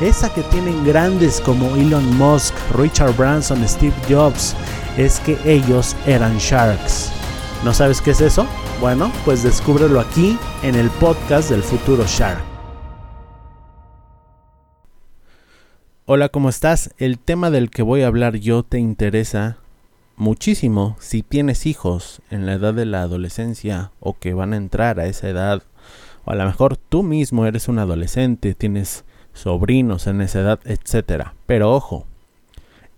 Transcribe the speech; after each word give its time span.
esa 0.00 0.32
que 0.32 0.42
tienen 0.44 0.84
grandes 0.84 1.40
como 1.40 1.76
Elon 1.76 2.16
Musk, 2.16 2.54
Richard 2.74 3.14
Branson, 3.16 3.66
Steve 3.68 3.94
Jobs, 4.08 4.56
es 4.96 5.20
que 5.20 5.36
ellos 5.44 5.94
eran 6.06 6.38
sharks. 6.38 7.12
¿No 7.64 7.74
sabes 7.74 8.00
qué 8.00 8.12
es 8.12 8.22
eso? 8.22 8.46
Bueno, 8.80 9.12
pues 9.26 9.42
descúbrelo 9.42 10.00
aquí 10.00 10.38
en 10.62 10.74
el 10.74 10.88
podcast 10.88 11.50
del 11.50 11.62
futuro 11.62 12.04
Shark. 12.06 12.42
Hola, 16.06 16.30
¿cómo 16.30 16.48
estás? 16.48 16.94
El 16.96 17.18
tema 17.18 17.50
del 17.50 17.68
que 17.68 17.82
voy 17.82 18.02
a 18.02 18.06
hablar 18.06 18.36
yo 18.36 18.62
te 18.62 18.78
interesa 18.78 19.58
muchísimo 20.16 20.96
si 20.98 21.22
tienes 21.22 21.66
hijos 21.66 22.22
en 22.30 22.46
la 22.46 22.54
edad 22.54 22.72
de 22.72 22.86
la 22.86 23.02
adolescencia 23.02 23.92
o 24.00 24.18
que 24.18 24.32
van 24.32 24.54
a 24.54 24.56
entrar 24.56 24.98
a 24.98 25.06
esa 25.06 25.28
edad. 25.28 25.62
O 26.24 26.30
a 26.30 26.34
lo 26.34 26.46
mejor 26.46 26.78
tú 26.78 27.02
mismo 27.02 27.44
eres 27.44 27.68
un 27.68 27.78
adolescente, 27.78 28.54
tienes 28.54 29.04
sobrinos 29.32 30.06
en 30.06 30.20
esa 30.20 30.40
edad, 30.40 30.60
etcétera. 30.64 31.34
Pero 31.46 31.74
ojo, 31.74 32.06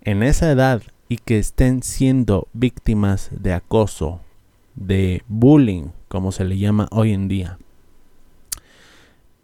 en 0.01 0.23
esa 0.23 0.51
edad 0.51 0.81
y 1.09 1.17
que 1.17 1.39
estén 1.39 1.83
siendo 1.83 2.47
víctimas 2.53 3.29
de 3.31 3.53
acoso, 3.53 4.21
de 4.75 5.23
bullying, 5.27 5.89
como 6.07 6.31
se 6.31 6.45
le 6.45 6.57
llama 6.57 6.87
hoy 6.91 7.13
en 7.13 7.27
día. 7.27 7.57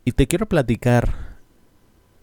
Y 0.05 0.13
te 0.13 0.27
quiero 0.27 0.47
platicar 0.47 1.37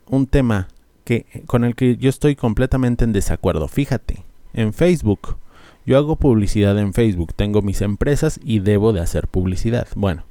un 0.08 0.26
tema 0.26 0.68
que, 1.04 1.26
con 1.46 1.64
el 1.64 1.74
que 1.74 1.96
yo 1.96 2.10
estoy 2.10 2.34
completamente 2.34 3.04
en 3.04 3.12
desacuerdo. 3.12 3.68
Fíjate, 3.68 4.24
en 4.52 4.72
Facebook, 4.72 5.36
yo 5.84 5.96
hago 5.96 6.16
publicidad 6.16 6.78
en 6.78 6.92
Facebook, 6.92 7.32
tengo 7.34 7.62
mis 7.62 7.80
empresas 7.80 8.40
y 8.42 8.58
debo 8.58 8.92
de 8.92 9.00
hacer 9.00 9.28
publicidad. 9.28 9.86
Bueno, 9.94 10.24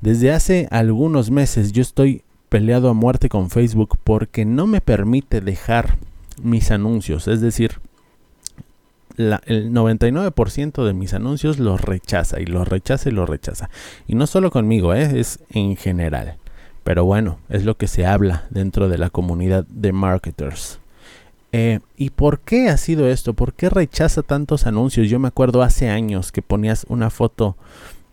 desde 0.00 0.32
hace 0.32 0.68
algunos 0.70 1.30
meses 1.30 1.72
yo 1.72 1.82
estoy 1.82 2.22
peleado 2.54 2.88
a 2.88 2.94
muerte 2.94 3.28
con 3.28 3.50
Facebook 3.50 3.98
porque 4.04 4.44
no 4.44 4.68
me 4.68 4.80
permite 4.80 5.40
dejar 5.40 5.98
mis 6.40 6.70
anuncios. 6.70 7.26
Es 7.26 7.40
decir, 7.40 7.80
el 9.16 9.72
99% 9.72 10.84
de 10.84 10.94
mis 10.94 11.14
anuncios 11.14 11.58
los 11.58 11.80
rechaza 11.80 12.38
y 12.40 12.46
los 12.46 12.68
rechaza 12.68 13.08
y 13.08 13.12
los 13.12 13.28
rechaza. 13.28 13.70
Y 14.06 14.14
no 14.14 14.28
solo 14.28 14.52
conmigo, 14.52 14.94
¿eh? 14.94 15.18
es 15.18 15.40
en 15.50 15.74
general. 15.74 16.36
Pero 16.84 17.04
bueno, 17.04 17.38
es 17.48 17.64
lo 17.64 17.76
que 17.76 17.88
se 17.88 18.06
habla 18.06 18.44
dentro 18.50 18.88
de 18.88 18.98
la 18.98 19.10
comunidad 19.10 19.66
de 19.66 19.92
marketers. 19.92 20.78
Eh, 21.50 21.80
¿Y 21.96 22.10
por 22.10 22.38
qué 22.38 22.68
ha 22.68 22.76
sido 22.76 23.08
esto? 23.08 23.34
¿Por 23.34 23.54
qué 23.54 23.68
rechaza 23.68 24.22
tantos 24.22 24.68
anuncios? 24.68 25.10
Yo 25.10 25.18
me 25.18 25.26
acuerdo 25.26 25.60
hace 25.60 25.88
años 25.88 26.30
que 26.30 26.40
ponías 26.40 26.86
una 26.88 27.10
foto 27.10 27.56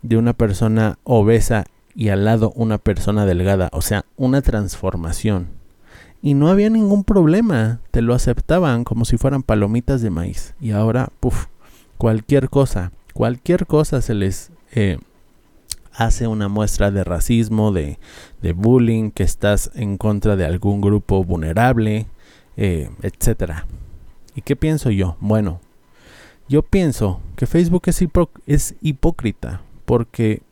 de 0.02 0.18
una 0.18 0.34
persona 0.34 0.98
obesa 1.04 1.66
y 1.96 2.10
al 2.10 2.26
lado 2.26 2.52
una 2.56 2.78
persona 2.78 3.26
delgada, 3.26 3.70
o 3.74 3.82
sea, 3.82 4.06
una 4.18 4.42
transformación. 4.42 5.50
Y 6.22 6.36
no 6.36 6.50
había 6.50 6.70
ningún 6.70 7.04
problema, 7.04 7.80
te 7.90 8.02
lo 8.02 8.14
aceptaban 8.14 8.84
como 8.84 9.06
si 9.06 9.18
fueran 9.18 9.42
palomitas 9.42 10.02
de 10.02 10.12
maíz. 10.12 10.54
Y 10.62 10.72
ahora, 10.72 11.10
puff, 11.20 11.48
cualquier 11.98 12.50
cosa, 12.50 12.92
cualquier 13.14 13.66
cosa 13.66 14.02
se 14.02 14.14
les 14.14 14.52
eh, 14.74 15.00
hace 15.94 16.28
una 16.28 16.48
muestra 16.48 16.92
de 16.92 17.04
racismo, 17.04 17.72
de, 17.72 17.98
de, 18.42 18.54
bullying, 18.54 19.12
que 19.12 19.24
estás 19.24 19.72
en 19.74 19.98
contra 19.98 20.36
de 20.36 20.46
algún 20.46 20.82
grupo 20.82 21.24
vulnerable, 21.24 22.08
eh, 22.56 22.90
etc. 23.02 23.64
¿Y 24.36 24.42
qué 24.42 24.56
pienso 24.56 24.92
yo? 24.92 25.18
Bueno, 25.20 25.60
yo 26.48 26.62
pienso 26.62 27.22
que 27.36 27.48
Facebook 27.48 27.84
es, 27.88 28.02
es 28.46 28.76
hipócrita 28.82 29.62
porque 29.86 30.44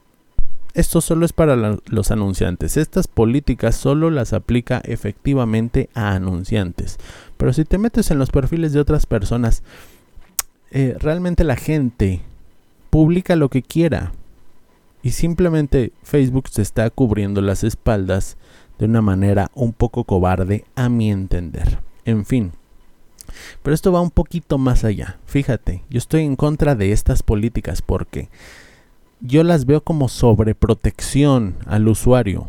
esto 0.74 1.02
solo 1.02 1.26
es 1.26 1.34
para 1.34 1.56
los 1.56 2.12
anunciantes. 2.12 2.78
Estas 2.78 3.08
políticas 3.08 3.76
solo 3.76 4.10
las 4.12 4.34
aplica 4.34 4.82
efectivamente 4.86 5.90
a 5.94 6.12
anunciantes. 6.12 6.98
Pero 7.38 7.54
si 7.54 7.66
te 7.66 7.78
metes 7.78 8.12
en 8.12 8.20
los 8.20 8.30
perfiles 8.30 8.74
de 8.74 8.80
otras 8.80 9.06
personas, 9.06 9.64
eh, 10.72 10.96
realmente 11.00 11.44
la 11.44 11.56
gente 11.56 12.22
publica 12.90 13.36
lo 13.36 13.50
que 13.50 13.64
quiera. 13.64 14.12
Y 15.02 15.12
simplemente 15.12 15.92
Facebook 16.04 16.50
se 16.50 16.62
está 16.62 16.90
cubriendo 16.90 17.42
las 17.42 17.64
espaldas 17.64 18.38
de 18.78 18.86
una 18.86 19.02
manera 19.02 19.50
un 19.56 19.74
poco 19.74 20.04
cobarde 20.04 20.66
a 20.76 20.90
mi 20.90 21.12
entender. 21.12 21.80
En 22.06 22.26
fin. 22.26 22.52
Pero 23.64 23.74
esto 23.74 23.92
va 23.92 24.02
un 24.02 24.12
poquito 24.12 24.58
más 24.58 24.84
allá. 24.84 25.20
Fíjate, 25.26 25.84
yo 25.90 25.98
estoy 25.98 26.24
en 26.24 26.36
contra 26.36 26.76
de 26.76 26.92
estas 26.92 27.24
políticas 27.24 27.82
porque 27.82 28.30
yo 29.22 29.44
las 29.44 29.66
veo 29.66 29.82
como 29.82 30.08
sobreprotección 30.08 31.56
al 31.66 31.88
usuario. 31.88 32.48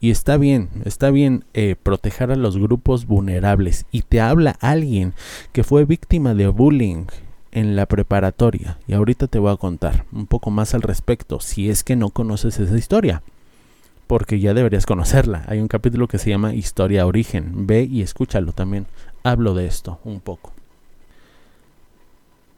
Y 0.00 0.10
está 0.10 0.36
bien, 0.36 0.68
está 0.84 1.10
bien 1.10 1.44
eh, 1.54 1.76
proteger 1.82 2.30
a 2.30 2.36
los 2.36 2.58
grupos 2.58 3.06
vulnerables. 3.06 3.86
Y 3.90 4.02
te 4.02 4.20
habla 4.20 4.56
alguien 4.60 5.14
que 5.52 5.64
fue 5.64 5.84
víctima 5.86 6.34
de 6.34 6.48
bullying 6.48 7.06
en 7.52 7.74
la 7.74 7.86
preparatoria. 7.86 8.78
Y 8.86 8.92
ahorita 8.92 9.28
te 9.28 9.38
voy 9.38 9.52
a 9.52 9.56
contar 9.56 10.04
un 10.12 10.26
poco 10.26 10.50
más 10.50 10.74
al 10.74 10.82
respecto, 10.82 11.40
si 11.40 11.70
es 11.70 11.84
que 11.84 11.96
no 11.96 12.10
conoces 12.10 12.58
esa 12.58 12.76
historia. 12.76 13.22
Porque 14.06 14.40
ya 14.40 14.52
deberías 14.52 14.84
conocerla. 14.84 15.44
Hay 15.48 15.60
un 15.60 15.68
capítulo 15.68 16.06
que 16.06 16.18
se 16.18 16.28
llama 16.28 16.54
Historia 16.54 17.06
Origen. 17.06 17.66
Ve 17.66 17.84
y 17.84 18.02
escúchalo 18.02 18.52
también. 18.52 18.86
Hablo 19.22 19.54
de 19.54 19.66
esto 19.66 20.00
un 20.04 20.20
poco 20.20 20.53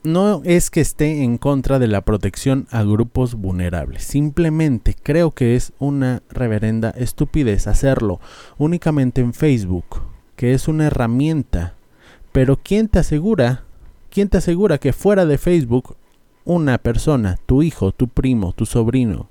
no 0.07 0.41
es 0.45 0.71
que 0.71 0.81
esté 0.81 1.23
en 1.23 1.37
contra 1.37 1.79
de 1.79 1.89
la 1.89 2.03
protección 2.03 2.67
a 2.71 2.85
grupos 2.85 3.35
vulnerables. 3.35 4.05
Simplemente 4.05 4.95
creo 4.95 5.33
que 5.33 5.57
es 5.57 5.73
una 5.79 6.23
reverenda 6.31 6.91
estupidez 6.91 7.67
hacerlo 7.67 8.21
únicamente 8.57 9.21
en 9.21 9.35
Facebook, 9.35 10.03
que 10.37 10.55
es 10.55 10.69
una 10.69 10.87
herramienta. 10.87 11.75
Pero 12.33 12.57
¿quién 12.63 12.89
te 12.89 13.01
asegura? 13.01 13.65
¿Quién 14.09 14.29
te 14.29 14.39
asegura 14.39 14.79
que 14.79 14.93
fuera 14.93 15.27
de 15.27 15.39
Facebook 15.39 15.97
una 16.45 16.79
persona, 16.79 17.39
tu 17.45 17.63
hijo, 17.63 17.91
tu 17.91 18.07
primo, 18.07 18.53
tu 18.53 18.65
sobrino, 18.65 19.29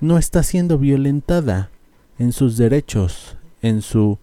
no 0.00 0.18
está 0.18 0.42
siendo 0.42 0.78
violentada 0.78 1.70
en 2.18 2.32
sus 2.32 2.58
derechos, 2.58 3.38
en 3.62 3.80
su 3.80 4.18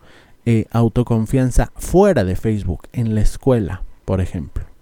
eh, 0.45 0.67
autoconfianza 0.69 1.71
fuera 1.75 2.23
de 2.23 2.35
Facebook, 2.35 2.83
en 2.93 3.15
la 3.15 3.21
escuela, 3.21 3.81
por 4.05 4.21
ejemplo? 4.21 4.74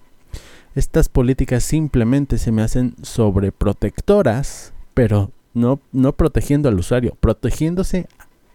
Estas 0.76 1.10
políticas 1.10 1.64
simplemente 1.64 2.38
se 2.38 2.52
me 2.52 2.62
hacen 2.62 2.96
sobreprotectoras, 3.02 4.74
pero 4.94 5.32
no, 5.54 5.80
no 5.92 6.14
protegiendo 6.14 6.70
al 6.70 6.80
usuario, 6.80 7.16
protegiéndose 7.20 8.08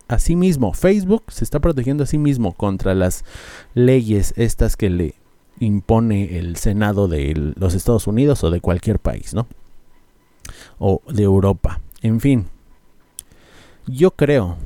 a 0.09 0.19
sí 0.19 0.37
mismo. 0.37 0.73
Facebook 0.73 1.25
se 1.29 1.44
está 1.44 1.61
protegiendo 1.61 2.05
a 2.05 2.06
sí 2.06 2.19
mismo 2.19 2.53
contra 2.53 2.94
las 2.94 3.25
leyes 3.75 4.35
estas 4.37 4.76
que 4.76 4.91
le 4.91 5.15
impone 5.61 6.38
el 6.38 6.56
Senado 6.56 7.09
de 7.09 7.53
los 7.56 7.75
Estados 7.75 8.06
Unidos 8.06 8.43
o 8.44 8.50
de 8.50 8.61
cualquier 8.61 8.99
país, 8.99 9.35
¿no? 9.35 9.47
O 10.79 11.03
de 11.09 11.23
Europa. 11.25 11.81
En 12.03 12.21
fin, 12.21 12.47
yo 13.87 14.12
creo 14.12 14.56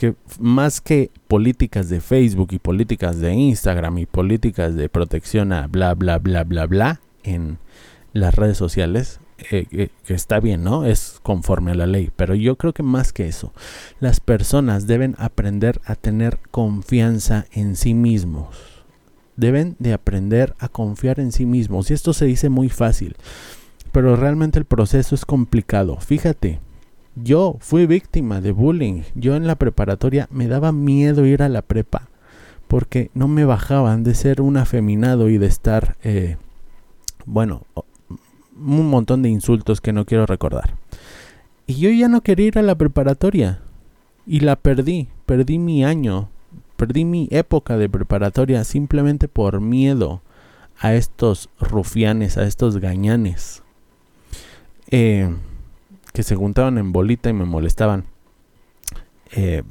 que 0.00 0.14
más 0.38 0.80
que 0.80 1.10
políticas 1.28 1.90
de 1.90 2.00
Facebook 2.00 2.48
y 2.52 2.58
políticas 2.58 3.20
de 3.20 3.34
Instagram 3.34 3.98
y 3.98 4.06
políticas 4.06 4.74
de 4.74 4.88
protección 4.88 5.52
a 5.52 5.66
bla 5.66 5.94
bla 5.94 6.16
bla 6.16 6.42
bla 6.42 6.64
bla 6.64 7.02
en 7.22 7.58
las 8.14 8.34
redes 8.34 8.56
sociales, 8.56 9.20
eh, 9.50 9.66
eh, 9.70 9.90
que 10.06 10.14
está 10.14 10.40
bien, 10.40 10.64
¿no? 10.64 10.86
Es 10.86 11.20
conforme 11.22 11.72
a 11.72 11.74
la 11.74 11.86
ley, 11.86 12.10
pero 12.16 12.34
yo 12.34 12.56
creo 12.56 12.72
que 12.72 12.82
más 12.82 13.12
que 13.12 13.28
eso, 13.28 13.52
las 14.00 14.20
personas 14.20 14.86
deben 14.86 15.16
aprender 15.18 15.82
a 15.84 15.96
tener 15.96 16.38
confianza 16.50 17.44
en 17.52 17.76
sí 17.76 17.92
mismos. 17.92 18.56
deben 19.36 19.76
de 19.78 19.92
aprender 19.92 20.54
a 20.60 20.68
confiar 20.68 21.20
en 21.20 21.30
sí 21.30 21.44
mismos. 21.44 21.90
Y 21.90 21.94
esto 21.94 22.14
se 22.14 22.24
dice 22.24 22.48
muy 22.48 22.70
fácil, 22.70 23.16
pero 23.92 24.16
realmente 24.16 24.58
el 24.58 24.64
proceso 24.64 25.14
es 25.14 25.26
complicado. 25.26 25.98
Fíjate, 25.98 26.58
yo 27.16 27.56
fui 27.60 27.86
víctima 27.86 28.40
de 28.40 28.52
bullying. 28.52 29.02
Yo 29.14 29.36
en 29.36 29.46
la 29.46 29.56
preparatoria 29.56 30.28
me 30.30 30.48
daba 30.48 30.72
miedo 30.72 31.26
ir 31.26 31.42
a 31.42 31.48
la 31.48 31.62
prepa 31.62 32.08
porque 32.70 33.10
no 33.14 33.26
me 33.26 33.44
bajaban 33.44 34.04
de 34.04 34.14
ser 34.14 34.40
un 34.40 34.56
afeminado 34.56 35.28
y 35.28 35.38
de 35.38 35.46
estar, 35.46 35.96
eh, 36.04 36.36
bueno, 37.26 37.66
un 38.56 38.88
montón 38.88 39.22
de 39.22 39.28
insultos 39.28 39.80
que 39.80 39.92
no 39.92 40.04
quiero 40.04 40.24
recordar. 40.24 40.76
Y 41.66 41.74
yo 41.80 41.90
ya 41.90 42.08
no 42.08 42.20
quería 42.20 42.46
ir 42.46 42.58
a 42.58 42.62
la 42.62 42.76
preparatoria. 42.76 43.60
Y 44.24 44.40
la 44.40 44.54
perdí. 44.54 45.08
Perdí 45.26 45.58
mi 45.58 45.84
año. 45.84 46.28
Perdí 46.76 47.04
mi 47.04 47.26
época 47.32 47.76
de 47.76 47.88
preparatoria 47.88 48.62
simplemente 48.62 49.26
por 49.26 49.60
miedo 49.60 50.22
a 50.78 50.94
estos 50.94 51.48
rufianes, 51.58 52.38
a 52.38 52.44
estos 52.44 52.78
gañanes. 52.78 53.62
Eh, 54.92 55.28
que 56.12 56.22
se 56.22 56.36
juntaban 56.36 56.78
en 56.78 56.92
bolita 56.92 57.30
y 57.30 57.32
me 57.32 57.44
molestaban. 57.44 58.04
Eh, 59.32 59.62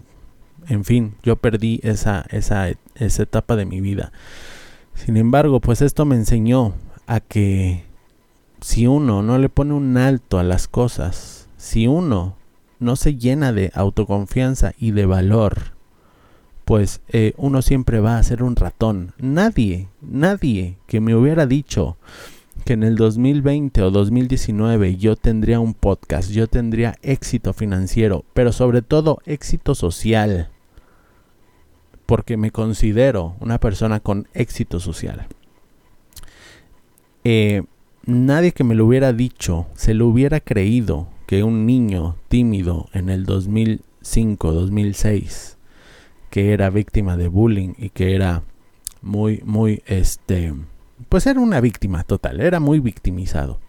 en 0.68 0.86
fin, 0.86 1.16
yo 1.24 1.36
perdí 1.36 1.80
esa, 1.84 2.26
esa, 2.30 2.68
esa 2.96 3.24
etapa 3.24 3.56
de 3.56 3.66
mi 3.66 3.82
vida. 3.82 4.12
Sin 4.94 5.18
embargo, 5.18 5.60
pues 5.60 5.82
esto 5.82 6.06
me 6.06 6.16
enseñó 6.16 6.74
a 7.08 7.20
que 7.20 7.84
si 8.62 8.88
uno 8.88 9.24
no 9.24 9.38
le 9.38 9.50
pone 9.50 9.74
un 9.74 9.98
alto 9.98 10.40
a 10.40 10.44
las 10.44 10.68
cosas, 10.68 11.48
si 11.58 11.88
uno 11.88 12.36
no 12.80 12.96
se 12.96 13.16
llena 13.16 13.52
de 13.52 13.72
autoconfianza 13.74 14.74
y 14.78 14.92
de 14.92 15.06
valor, 15.06 15.74
pues 16.66 17.02
eh, 17.10 17.34
uno 17.38 17.62
siempre 17.62 18.00
va 18.00 18.18
a 18.18 18.24
ser 18.24 18.44
un 18.44 18.56
ratón. 18.56 19.14
Nadie, 19.18 19.88
nadie 20.02 20.78
que 20.88 21.02
me 21.02 21.16
hubiera 21.16 21.46
dicho 21.46 21.98
que 22.70 22.74
en 22.74 22.84
el 22.84 22.98
2020 22.98 23.82
o 23.82 23.90
2019 23.90 24.98
yo 24.98 25.16
tendría 25.16 25.60
un 25.60 25.74
podcast, 25.74 26.30
yo 26.30 26.46
tendría 26.46 27.00
éxito 27.02 27.52
financiero, 27.52 28.26
pero 28.36 28.52
sobre 28.52 28.84
todo 28.84 29.18
éxito 29.26 29.74
social, 29.74 30.50
porque 32.06 32.38
me 32.38 32.52
considero 32.52 33.36
una 33.40 33.60
persona 33.60 34.02
con 34.02 34.28
éxito 34.36 34.80
social. 34.80 35.26
Eh, 37.24 37.64
nadie 38.06 38.52
que 38.52 38.64
me 38.64 38.76
lo 38.76 38.86
hubiera 38.86 39.14
dicho, 39.14 39.66
se 39.74 39.96
lo 39.96 40.06
hubiera 40.06 40.40
creído 40.40 41.08
que 41.26 41.42
un 41.42 41.66
niño 41.66 42.18
tímido 42.28 42.88
en 42.94 43.10
el 43.10 43.26
2005, 43.26 44.52
2006, 44.52 45.58
que 46.30 46.54
era 46.54 46.70
víctima 46.70 47.18
de 47.18 47.30
bullying 47.30 47.74
y 47.80 47.90
que 47.90 48.14
era 48.14 48.44
muy, 49.02 49.42
muy, 49.44 49.82
este, 49.88 50.54
pues 51.08 51.26
era 51.28 51.40
una 51.40 51.62
víctima 51.62 52.04
total, 52.04 52.42
era 52.42 52.60
muy 52.60 52.80
victimizado. 52.80 53.60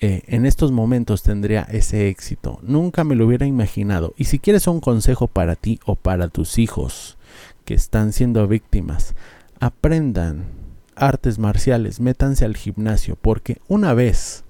Eh, 0.00 0.22
en 0.26 0.46
estos 0.46 0.72
momentos 0.72 1.22
tendría 1.22 1.62
ese 1.62 2.08
éxito. 2.08 2.58
Nunca 2.62 3.04
me 3.04 3.14
lo 3.14 3.26
hubiera 3.26 3.46
imaginado. 3.46 4.14
Y 4.16 4.24
si 4.24 4.40
quieres 4.40 4.66
un 4.66 4.80
consejo 4.80 5.28
para 5.28 5.54
ti 5.54 5.78
o 5.84 5.94
para 5.94 6.26
tus 6.26 6.58
hijos 6.58 7.18
que 7.64 7.74
están 7.74 8.12
siendo 8.12 8.48
víctimas, 8.48 9.14
aprendan 9.60 10.46
artes 10.96 11.38
marciales, 11.38 12.00
métanse 12.00 12.44
al 12.44 12.56
gimnasio, 12.56 13.16
porque 13.20 13.60
una 13.68 13.94
vez 13.94 14.42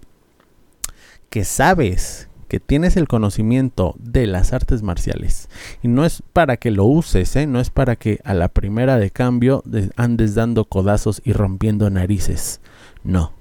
que 1.29 1.45
sabes 1.45 2.29
que 2.53 2.61
tienes 2.61 2.99
el 2.99 3.09
conocimiento 3.09 3.95
de 3.99 4.27
las 4.27 4.53
artes 4.53 4.83
marciales, 4.83 5.49
y 5.83 5.89
no 5.89 6.05
es 6.05 6.23
para 6.35 6.59
que 6.59 6.71
lo 6.71 6.85
uses, 6.85 7.35
¿eh? 7.37 7.47
no 7.47 7.61
es 7.61 7.71
para 7.71 7.97
que 7.97 8.21
a 8.25 8.35
la 8.35 8.49
primera 8.49 8.99
de 8.99 9.11
cambio 9.11 9.65
andes 9.97 10.35
dando 10.35 10.67
codazos 10.67 11.23
y 11.25 11.33
rompiendo 11.33 11.89
narices, 11.89 12.61
no. 13.05 13.33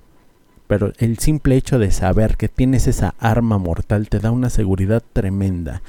Pero 0.67 0.93
el 0.97 1.19
simple 1.19 1.57
hecho 1.57 1.77
de 1.77 1.91
saber 1.91 2.37
que 2.37 2.47
tienes 2.47 2.87
esa 2.87 3.13
arma 3.19 3.57
mortal 3.57 4.07
te 4.07 4.19
da 4.19 4.31
una 4.31 4.49
seguridad 4.49 5.03
tremenda. 5.11 5.81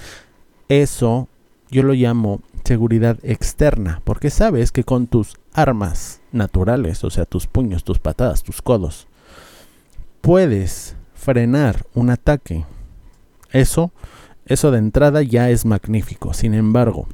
Eso 0.69 1.29
yo 1.71 1.85
lo 1.85 1.93
llamo 1.93 2.41
seguridad 2.65 3.19
externa, 3.23 4.03
porque 4.03 4.31
sabes 4.31 4.73
que 4.73 4.83
con 4.83 5.07
tus 5.07 5.37
armas 5.53 6.21
naturales, 6.33 7.05
o 7.05 7.11
sea, 7.11 7.25
tus 7.25 7.47
puños, 7.47 7.85
tus 7.85 8.01
patadas, 8.01 8.43
tus 8.43 8.63
codos, 8.63 9.07
puedes 10.23 10.97
frenar 11.15 11.87
un 11.95 12.11
ataque. 12.11 12.65
Eso, 13.53 13.93
eso 14.47 14.71
de 14.71 14.79
entrada 14.79 15.23
ya 15.23 15.51
es 15.51 15.65
magnífico. 15.65 16.35
Sin 16.35 16.55
embargo, 16.55 17.07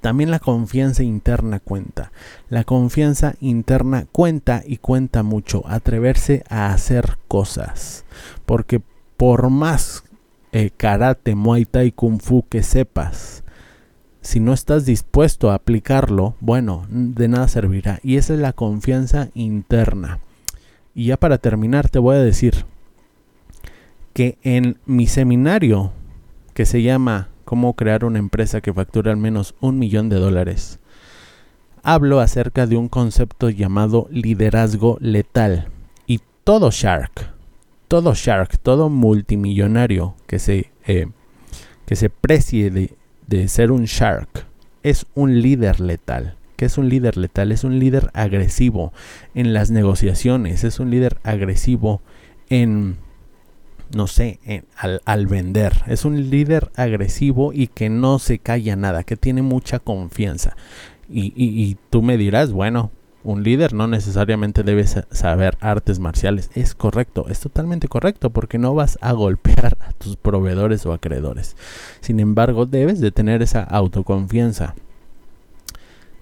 también 0.00 0.30
la 0.30 0.38
confianza 0.38 1.02
interna 1.02 1.60
cuenta. 1.60 2.12
La 2.48 2.64
confianza 2.64 3.34
interna 3.40 4.06
cuenta 4.10 4.62
y 4.66 4.78
cuenta 4.78 5.22
mucho. 5.22 5.62
Atreverse 5.66 6.44
a 6.48 6.72
hacer 6.72 7.18
cosas. 7.28 8.04
Porque 8.46 8.82
por 9.16 9.50
más 9.50 10.04
eh, 10.52 10.70
karate, 10.76 11.34
muay 11.34 11.64
thai, 11.64 11.92
kung 11.92 12.20
fu 12.20 12.44
que 12.48 12.62
sepas, 12.62 13.42
si 14.20 14.38
no 14.38 14.52
estás 14.52 14.84
dispuesto 14.84 15.50
a 15.50 15.54
aplicarlo, 15.54 16.34
bueno, 16.40 16.86
de 16.90 17.28
nada 17.28 17.48
servirá. 17.48 18.00
Y 18.02 18.16
esa 18.16 18.34
es 18.34 18.40
la 18.40 18.52
confianza 18.52 19.28
interna. 19.34 20.20
Y 20.94 21.06
ya 21.06 21.16
para 21.16 21.38
terminar 21.38 21.88
te 21.88 21.98
voy 21.98 22.16
a 22.16 22.20
decir 22.20 22.66
que 24.12 24.38
en 24.42 24.78
mi 24.86 25.06
seminario 25.06 25.92
que 26.54 26.66
se 26.66 26.82
llama 26.82 27.28
Cómo 27.44 27.74
crear 27.74 28.04
una 28.04 28.18
empresa 28.18 28.60
que 28.60 28.72
facture 28.72 29.10
al 29.10 29.16
menos 29.16 29.54
un 29.60 29.78
millón 29.78 30.08
de 30.08 30.16
dólares, 30.16 30.78
hablo 31.82 32.20
acerca 32.20 32.66
de 32.66 32.76
un 32.76 32.88
concepto 32.88 33.50
llamado 33.50 34.06
liderazgo 34.10 34.96
letal. 35.00 35.68
Y 36.06 36.20
todo 36.44 36.70
Shark, 36.70 37.34
todo 37.88 38.14
Shark, 38.14 38.58
todo 38.58 38.88
multimillonario 38.88 40.14
que 40.26 40.38
se, 40.38 40.70
eh, 40.86 41.08
que 41.84 41.96
se 41.96 42.08
precie 42.08 42.70
de 42.70 42.96
de 43.26 43.48
ser 43.48 43.72
un 43.72 43.84
shark, 43.84 44.46
es 44.82 45.06
un 45.14 45.40
líder 45.40 45.80
letal. 45.80 46.36
¿Qué 46.56 46.66
es 46.66 46.78
un 46.78 46.88
líder 46.88 47.16
letal? 47.16 47.50
Es 47.50 47.64
un 47.64 47.78
líder 47.78 48.10
agresivo 48.12 48.92
en 49.34 49.54
las 49.54 49.70
negociaciones, 49.70 50.64
es 50.64 50.78
un 50.80 50.90
líder 50.90 51.18
agresivo 51.22 52.02
en, 52.50 52.98
no 53.94 54.06
sé, 54.06 54.64
al, 54.76 55.26
vender. 55.26 55.82
Es 55.86 56.04
un 56.04 56.30
líder 56.30 56.70
agresivo 56.76 57.52
y 57.52 57.68
que 57.68 57.88
no 57.88 58.18
se 58.18 58.38
calla 58.38 58.76
nada, 58.76 59.04
que 59.04 59.16
tiene 59.16 59.42
mucha 59.42 59.78
confianza. 59.78 60.56
y 61.08 61.76
tú 61.90 62.02
me 62.02 62.16
dirás, 62.16 62.52
bueno, 62.52 62.90
un 63.24 63.42
líder 63.42 63.72
no 63.72 63.86
necesariamente 63.86 64.62
debe 64.62 64.84
saber 64.86 65.56
artes 65.60 65.98
marciales. 65.98 66.50
Es 66.54 66.74
correcto, 66.74 67.26
es 67.28 67.40
totalmente 67.40 67.88
correcto 67.88 68.30
porque 68.30 68.58
no 68.58 68.74
vas 68.74 68.98
a 69.00 69.12
golpear 69.12 69.76
a 69.80 69.92
tus 69.92 70.16
proveedores 70.16 70.84
o 70.86 70.92
acreedores. 70.92 71.56
Sin 72.00 72.20
embargo, 72.20 72.66
debes 72.66 73.00
de 73.00 73.12
tener 73.12 73.42
esa 73.42 73.62
autoconfianza. 73.62 74.74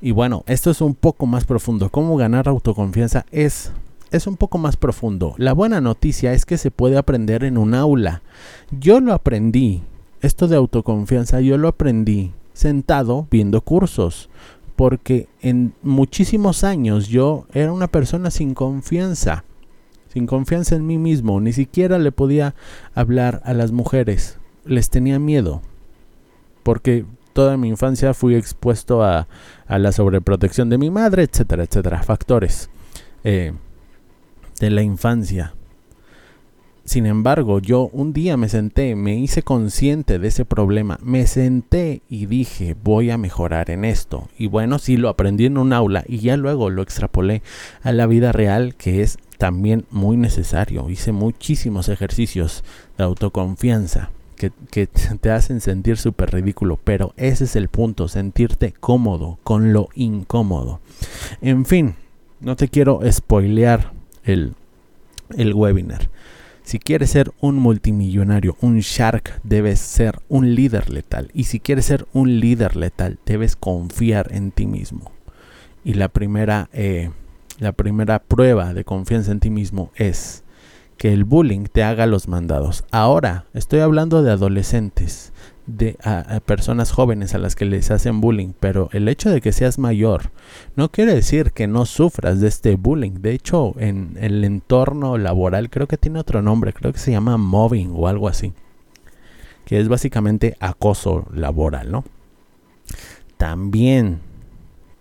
Y 0.03 0.13
bueno, 0.13 0.45
esto 0.47 0.71
es 0.71 0.81
un 0.81 0.95
poco 0.95 1.27
más 1.27 1.45
profundo. 1.45 1.91
¿Cómo 1.91 2.17
ganar 2.17 2.49
autoconfianza? 2.49 3.27
Es, 3.31 3.73
es 4.11 4.27
un 4.27 4.37
poco 4.37 4.59
más 4.59 4.77
profundo. 4.77 5.35
La 5.39 5.53
buena 5.53 5.81
noticia 5.81 6.33
es 6.33 6.47
que 6.47 6.59
se 6.59 6.71
puede 6.71 6.97
aprender 6.97 7.45
en 7.45 7.59
un 7.59 7.75
aula. 7.75 8.23
Yo 8.71 9.01
lo 9.01 9.13
aprendí. 9.13 9.83
Esto 10.21 10.49
de 10.49 10.57
autoconfianza 10.57 11.41
yo 11.41 11.57
lo 11.57 11.69
aprendí 11.69 12.33
sentado 12.53 13.27
viendo 13.31 13.63
cursos 13.63 14.29
porque 14.77 15.29
en 15.43 15.75
muchísimos 15.83 16.65
años 16.65 17.09
yo 17.09 17.47
era 17.53 17.71
una 17.71 17.89
persona 17.89 18.31
sin 18.31 18.55
confianza, 18.55 19.45
sin 20.09 20.27
confianza 20.27 20.75
en 20.75 20.87
mí 20.87 20.97
mismo, 20.97 21.39
ni 21.39 21.53
siquiera 21.53 21.99
le 21.99 22.13
podía 22.13 22.55
hablar 22.95 23.43
a 23.45 23.53
las 23.53 23.73
mujeres, 23.73 24.39
les 24.65 24.89
tenía 24.89 25.19
miedo, 25.19 25.61
porque 26.63 27.05
toda 27.35 27.59
mi 27.59 27.69
infancia 27.69 28.15
fui 28.15 28.35
expuesto 28.35 29.03
a, 29.03 29.29
la 29.69 29.93
sobreprotección 29.93 30.71
de 30.71 30.79
mi 30.79 30.89
madre, 30.89 31.25
etcétera, 31.25 31.65
etcétera, 31.65 32.03
factores 32.03 32.71
eh, 33.23 33.53
de 34.61 34.71
la 34.71 34.83
infancia. 34.83 35.55
Sin 36.85 37.07
embargo, 37.07 37.61
yo 37.61 37.89
un 37.93 38.13
día 38.13 38.37
me 38.37 38.49
senté, 38.49 38.97
me 38.97 39.17
hice 39.17 39.43
consciente 39.43 40.19
de 40.19 40.29
ese 40.29 40.45
problema, 40.45 40.99
me 41.03 41.27
senté 41.27 42.03
y 42.09 42.27
dije, 42.27 42.75
voy 42.83 43.11
a 43.11 43.19
mejorar 43.19 43.71
en 43.71 43.85
esto. 43.85 44.29
Y 44.39 44.49
bueno, 44.49 44.79
sí 44.79 44.97
lo 44.97 45.09
aprendí 45.09 45.47
en 45.47 45.59
un 45.59 45.73
aula 45.73 46.05
y 46.09 46.19
ya 46.19 46.37
luego 46.37 46.69
lo 46.69 46.83
extrapolé 46.83 47.43
a 47.83 47.93
la 47.93 48.07
vida 48.07 48.33
real, 48.33 48.75
que 48.75 49.03
es 49.03 49.19
también 49.39 49.87
muy 49.91 50.17
necesario. 50.17 50.91
Hice 50.91 51.13
muchísimos 51.13 51.89
ejercicios 51.89 52.65
de 52.99 53.05
autoconfianza 53.05 54.11
que, 54.35 54.51
que 54.71 54.87
te 54.87 55.31
hacen 55.31 55.61
sentir 55.61 55.97
súper 55.97 56.33
ridículo, 56.33 56.79
pero 56.83 57.15
ese 57.17 57.45
es 57.45 57.57
el 57.57 57.69
punto, 57.69 58.09
sentirte 58.09 58.73
cómodo 58.73 59.39
con 59.45 59.73
lo 59.73 59.91
incómodo. 59.95 60.81
En 61.41 61.67
fin, 61.67 61.95
no 62.41 62.57
te 62.57 62.69
quiero 62.69 63.01
spoilear 63.09 64.00
el, 64.25 64.55
el 65.37 65.55
webinar. 65.55 66.11
Si 66.63 66.79
quieres 66.79 67.11
ser 67.11 67.33
un 67.41 67.57
multimillonario, 67.57 68.57
un 68.61 68.79
shark, 68.79 69.41
debes 69.43 69.81
ser 69.81 70.21
un 70.29 70.55
líder 70.55 70.91
letal. 70.91 71.31
Y 71.35 71.45
si 71.45 71.59
quieres 71.59 71.87
ser 71.87 72.07
un 72.13 72.39
líder 72.39 72.77
letal, 72.77 73.19
debes 73.27 73.57
confiar 73.57 74.33
en 74.33 74.53
ti 74.53 74.67
mismo. 74.67 75.11
Y 75.83 75.95
la 75.95 76.09
primera, 76.09 76.69
eh, 76.73 77.11
la 77.59 77.73
primera 77.73 78.21
prueba 78.21 78.73
de 78.73 78.85
confianza 78.85 79.33
en 79.33 79.41
ti 79.41 79.51
mismo 79.51 79.91
es 79.97 80.45
que 80.97 81.13
el 81.13 81.25
bullying 81.25 81.65
te 81.65 81.83
haga 81.83 82.07
los 82.07 82.29
mandados. 82.29 82.85
Ahora, 82.91 83.47
estoy 83.55 83.81
hablando 83.81 84.23
de 84.23 84.33
adolescentes, 84.33 85.33
de 85.77 85.97
a, 86.03 86.41
personas 86.41 86.93
jóvenes 86.93 87.35
a 87.35 87.39
las 87.39 87.57
que 87.57 87.65
les 87.65 87.91
hacen 87.91 88.21
bullying, 88.21 88.53
pero 88.59 88.89
el 88.93 89.09
hecho 89.09 89.31
de 89.31 89.41
que 89.41 89.53
seas 89.53 89.79
mayor 89.79 90.31
no 90.77 90.91
quiere 90.91 91.15
decir 91.15 91.53
que 91.53 91.67
no 91.67 91.87
sufras 91.87 92.41
de 92.41 92.49
este 92.49 92.77
bullying. 92.77 93.21
De 93.21 93.33
hecho, 93.33 93.75
en 93.79 94.17
el 94.21 94.45
entorno 94.45 95.19
laboral 95.19 95.71
creo 95.71 95.87
que 95.87 95.97
tiene 95.97 96.19
otro 96.19 96.43
nombre, 96.43 96.73
creo 96.73 96.93
que 96.93 96.99
se 96.99 97.13
llama 97.13 97.37
mobbing 97.37 97.93
o 97.95 98.09
algo 98.09 98.29
así, 98.29 98.53
que 99.65 99.81
es 99.81 99.89
básicamente 99.89 100.57
acoso 100.61 101.27
laboral, 101.33 101.91
¿no? 101.91 102.05
También, 103.37 104.21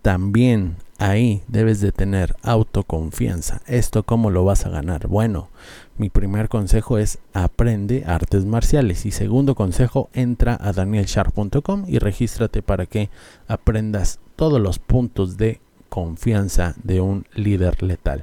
también 0.02 0.76
ahí 1.00 1.42
debes 1.48 1.80
de 1.80 1.92
tener 1.92 2.36
autoconfianza. 2.42 3.62
¿Esto 3.66 4.04
cómo 4.04 4.30
lo 4.30 4.44
vas 4.44 4.66
a 4.66 4.70
ganar? 4.70 5.08
Bueno, 5.08 5.48
mi 5.96 6.10
primer 6.10 6.48
consejo 6.48 6.98
es 6.98 7.18
aprende 7.32 8.04
artes 8.06 8.44
marciales. 8.44 9.06
Y 9.06 9.10
segundo 9.10 9.54
consejo, 9.54 10.10
entra 10.12 10.56
a 10.60 10.72
danielsharp.com 10.72 11.84
y 11.88 11.98
regístrate 11.98 12.62
para 12.62 12.86
que 12.86 13.08
aprendas 13.48 14.20
todos 14.36 14.60
los 14.60 14.78
puntos 14.78 15.38
de 15.38 15.60
confianza 15.88 16.74
de 16.84 17.00
un 17.00 17.26
líder 17.34 17.82
letal. 17.82 18.22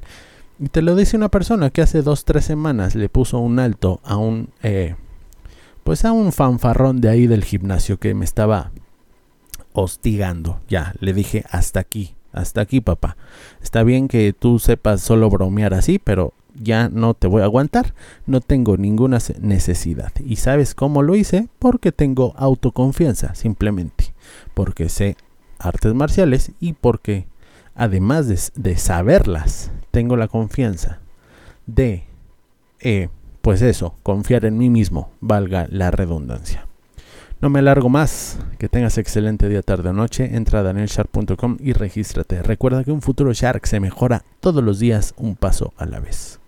Y 0.60 0.69
te 0.69 0.81
lo 0.81 0.96
dice 0.96 1.17
una 1.17 1.29
persona 1.29 1.72
que 1.72 1.81
hace 1.81 2.03
dos, 2.03 2.25
tres 2.25 2.46
semanas 2.46 2.96
le 2.96 3.10
puso 3.10 3.39
un 3.39 3.60
alto 3.60 4.00
a 4.03 4.17
un, 4.17 4.50
eh, 4.62 4.96
pues 5.84 6.05
a 6.05 6.12
un 6.12 6.31
fanfarrón 6.31 7.01
de 7.01 7.10
ahí 7.10 7.27
del 7.27 7.43
gimnasio 7.43 7.98
que 7.98 8.13
me 8.13 8.25
estaba 8.25 8.72
hostigando. 9.74 10.60
Ya, 10.67 10.93
le 11.00 11.13
dije 11.13 11.43
hasta 11.51 11.79
aquí, 11.79 12.16
hasta 12.31 12.62
aquí 12.62 12.81
papá. 12.81 13.17
Está 13.62 13.84
bien 13.84 14.07
que 14.07 14.34
tú 14.34 14.60
sepas 14.60 15.01
solo 15.01 15.29
bromear 15.29 15.74
así, 15.74 16.00
pero 16.00 16.34
ya 16.62 16.89
no 16.89 17.13
te 17.13 17.27
voy 17.27 17.41
a 17.41 17.46
aguantar, 17.46 17.93
no 18.25 18.41
tengo 18.41 18.77
ninguna 18.77 19.19
necesidad. 19.39 20.12
¿Y 20.24 20.38
sabes 20.38 20.75
cómo 20.75 21.03
lo 21.03 21.15
hice? 21.15 21.48
Porque 21.60 21.91
tengo 21.91 22.34
autoconfianza, 22.38 23.36
simplemente. 23.36 24.13
Porque 24.53 24.89
sé 24.89 25.17
artes 25.60 25.93
marciales 25.93 26.51
y 26.60 26.74
porque, 26.74 27.27
además 27.75 28.27
de, 28.27 28.77
saberlas, 28.77 29.72
tengo 29.91 30.17
la 30.17 30.27
confianza 30.27 31.00
de, 31.65 32.03
eh, 32.79 33.10
pues 33.41 33.62
eso, 33.62 33.96
confiar 34.03 34.46
en 34.46 34.57
mí 34.57 34.69
mismo, 34.69 35.12
valga 35.19 35.67
la 35.69 35.91
redundancia. 35.91 36.66
No 37.39 37.51
me 37.51 37.60
alargo 37.60 37.88
más. 37.88 38.39
Que 38.58 38.67
tengas 38.67 38.98
excelente 38.98 39.48
día, 39.48 39.62
tarde 39.62 39.89
o 39.89 39.94
noche. 39.94 40.36
Entra 40.36 40.60
a 40.60 40.63
danielshark.com 40.63 41.58
y 41.60 41.74
regístrate. 41.74 42.41
Recuerda 42.41 42.84
que 42.84 42.91
un 42.91 43.03
futuro 43.03 43.32
Shark 43.32 43.67
se 43.67 43.79
mejora 43.79 44.24
todos 44.39 44.63
los 44.63 44.79
días 44.79 45.13
un 45.17 45.36
paso 45.36 45.72
a 45.77 45.86
la 45.86 46.00
vez. 46.00 46.39